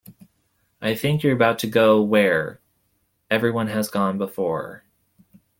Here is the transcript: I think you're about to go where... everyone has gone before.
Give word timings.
I 0.81 0.95
think 0.95 1.21
you're 1.21 1.31
about 1.35 1.59
to 1.59 1.67
go 1.67 2.01
where... 2.01 2.59
everyone 3.29 3.67
has 3.67 3.91
gone 3.91 4.17
before. 4.17 4.83